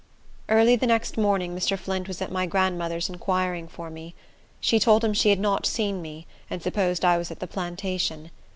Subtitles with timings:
[0.49, 1.77] Early the next morning Mr.
[1.77, 4.15] Flint was at my grandmother's inquiring for me.
[4.59, 8.31] She told him she had not seen me, and supposed I was at the plantation.